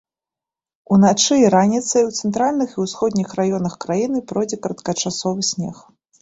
Уначы 0.95 1.35
і 1.41 1.51
раніцай 1.55 2.03
у 2.05 2.09
цэнтральных 2.21 2.69
і 2.77 2.85
ўсходніх 2.85 3.29
раёнах 3.41 3.77
краіны 3.87 4.23
пройдзе 4.33 4.61
кароткачасовы 4.65 5.41
снег. 5.53 5.77